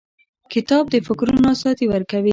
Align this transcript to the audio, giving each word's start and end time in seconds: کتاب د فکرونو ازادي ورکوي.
کتاب 0.53 0.83
د 0.93 0.95
فکرونو 1.07 1.47
ازادي 1.55 1.85
ورکوي. 1.89 2.29